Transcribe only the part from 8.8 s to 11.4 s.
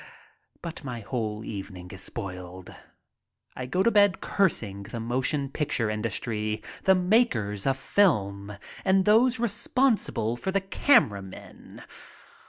and those responsible for camera